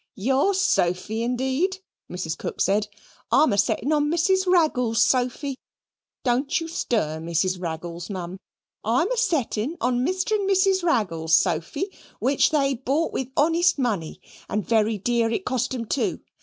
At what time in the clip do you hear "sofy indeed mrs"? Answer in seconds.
0.55-2.35